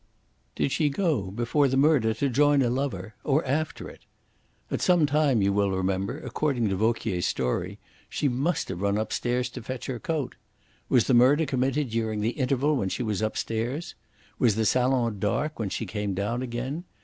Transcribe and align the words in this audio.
"Did 0.55 0.71
she 0.71 0.89
go, 0.89 1.29
before 1.29 1.67
the 1.67 1.77
murder, 1.77 2.15
to 2.15 2.27
join 2.27 2.63
a 2.63 2.71
lover? 2.71 3.13
Or 3.23 3.45
after 3.45 3.87
it? 3.87 4.01
At 4.71 4.81
some 4.81 5.05
time, 5.05 5.43
you 5.43 5.53
will 5.53 5.69
remember, 5.69 6.17
according 6.21 6.69
to 6.69 6.75
Vauquier's 6.75 7.27
story, 7.27 7.77
she 8.09 8.27
must 8.27 8.69
have 8.69 8.81
run 8.81 8.97
upstairs 8.97 9.47
to 9.49 9.61
fetch 9.61 9.85
her 9.85 9.99
coat. 9.99 10.33
Was 10.89 11.05
the 11.05 11.13
murder 11.13 11.45
committed 11.45 11.91
during 11.91 12.21
the 12.21 12.31
interval 12.31 12.77
when 12.77 12.89
she 12.89 13.03
was 13.03 13.21
upstairs? 13.21 13.93
Was 14.39 14.55
the 14.55 14.65
salon 14.65 15.19
dark 15.19 15.59
when 15.59 15.69
she 15.69 15.85
came 15.85 16.15
down 16.15 16.41
again? 16.41 16.83